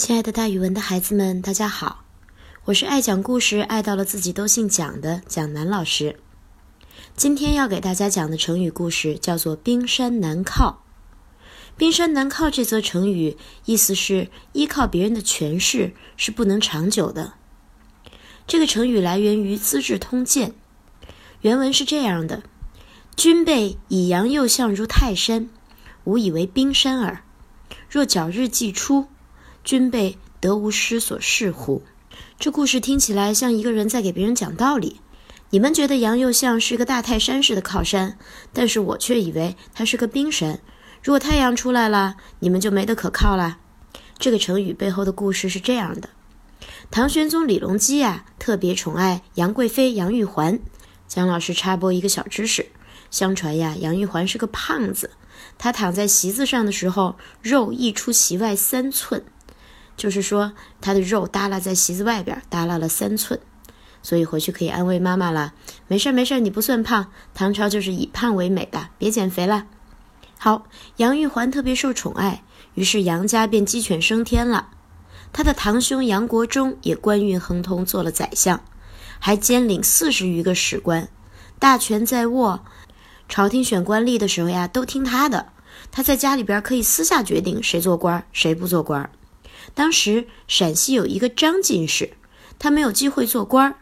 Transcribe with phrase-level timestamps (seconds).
[0.00, 2.06] 亲爱的，大语文的孩子们，大家好！
[2.64, 6.18] 我是爱讲故事、爱到了自己都姓蒋的蒋楠老师。
[7.14, 10.84] 今天要给大家讲的成语故事叫做“冰山难靠”。
[11.76, 13.36] 冰山难靠这则成语
[13.66, 17.34] 意思是依靠别人的权势是不能长久的。
[18.46, 20.52] 这个成语来源于《资治通鉴》，
[21.42, 22.42] 原文是这样的
[23.14, 25.50] ：“君辈以阳右相如泰山，
[26.04, 27.22] 吾以为冰山耳。
[27.90, 29.08] 若皎日既出。”
[29.62, 31.82] 君辈得无失所视乎？
[32.38, 35.00] 这故事听起来像一个人在给别人讲道理。
[35.50, 38.16] 你们觉得杨右相是个大泰山似的靠山，
[38.52, 40.60] 但是我却以为他是个冰山。
[41.02, 43.58] 如果太阳出来了，你们就没得可靠了。
[44.18, 46.08] 这个成语背后的故事是这样的：
[46.90, 50.58] 唐玄宗李隆基呀，特别宠爱杨贵妃杨玉环。
[51.06, 52.66] 姜老师插播一个小知识：
[53.10, 55.10] 相传呀，杨玉环是个胖子，
[55.58, 59.22] 她躺在席子上的时候，肉溢出席外三寸。
[60.00, 63.38] 就是说，他的肉耷拉在席子外边，耷拉了三寸，
[64.02, 65.52] 所以回去可以安慰妈妈了。
[65.88, 69.66] 没事没事，你不算胖，唐朝就是以胖为美的，别减肥了。
[70.38, 70.64] 好，
[70.96, 74.68] 杨玉环特别受宠爱，于是杨家便鸡犬升天了。
[75.34, 78.62] 他的堂兄杨国忠也官运亨通，做了宰相，
[79.18, 81.10] 还兼领四十余个史官，
[81.58, 82.64] 大权在握。
[83.28, 85.48] 朝廷选官吏的时候呀，都听他的。
[85.92, 89.10] 他在家里边可以私下决定谁做官，谁不做官。
[89.74, 92.14] 当时陕西有一个张进士，
[92.58, 93.76] 他没有机会做官儿，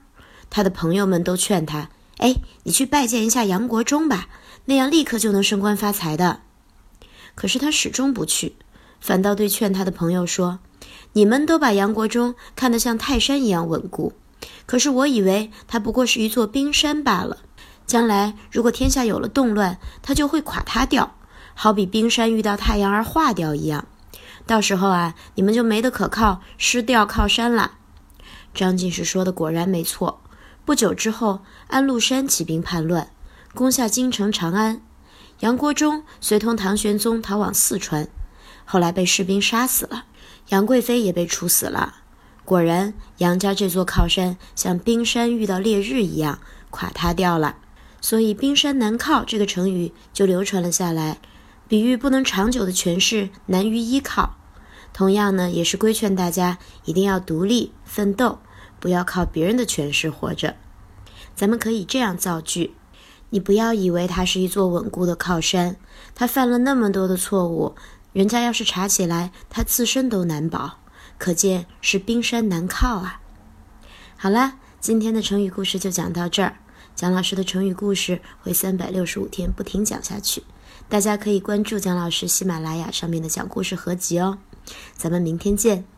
[0.50, 4.28] 他的朋友们都劝他：“哎，你去拜见一下杨国忠吧，
[4.66, 6.40] 那样立刻就能升官发财的。”
[7.34, 8.56] 可是他始终不去，
[9.00, 10.58] 反倒对劝他的朋友说
[11.14, 14.12] ：“你们都把杨国忠看得像泰山一样稳固，
[14.66, 17.38] 可是我以为他不过是一座冰山罢了。
[17.86, 21.16] 将来如果天下有了动乱，他就会垮塌掉，
[21.54, 23.86] 好比冰山遇到太阳而化掉一样。”
[24.48, 27.72] 到时候啊，你们就没得可靠，失掉靠山了。
[28.54, 30.22] 张进士说的果然没错。
[30.64, 33.10] 不久之后，安禄山起兵叛乱，
[33.54, 34.80] 攻下京城长安。
[35.40, 38.08] 杨国忠随同唐玄宗逃往四川，
[38.64, 40.06] 后来被士兵杀死了。
[40.48, 41.96] 杨贵妃也被处死了。
[42.46, 46.38] 果然，杨家这座靠山像冰山遇到烈日一样
[46.70, 47.56] 垮塌掉了。
[48.00, 51.18] 所以“冰山难靠”这个成语就流传了下来，
[51.68, 54.37] 比喻不能长久的权势难于依靠。
[54.92, 58.38] 同样呢，也是规劝大家一定要独立奋斗，
[58.80, 60.56] 不要靠别人的权势活着。
[61.34, 62.74] 咱们可以这样造句：
[63.30, 65.76] 你不要以为他是一座稳固的靠山，
[66.14, 67.76] 他犯了那么多的错误，
[68.12, 70.78] 人家要是查起来，他自身都难保，
[71.16, 73.20] 可见是冰山难靠啊。
[74.16, 76.56] 好了，今天的成语故事就讲到这儿。
[76.96, 80.42] 蒋老师的成语故事会三百六十五天不停讲下去，
[80.88, 84.38] 大家可以关注蒋老师喜马拉雅上面的讲故事合集哦。
[84.96, 85.97] 咱们明天见。